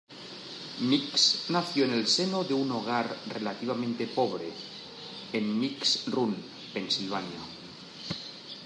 Mix 0.91 1.25
nació 1.55 1.85
en 1.85 1.93
el 1.97 2.07
seno 2.07 2.43
de 2.43 2.55
un 2.55 2.71
hogar 2.71 3.15
relativamente 3.27 4.07
pobre, 4.07 4.51
en 5.31 5.59
Mix 5.59 6.07
Run, 6.07 6.35
Pensilvania. 6.73 7.41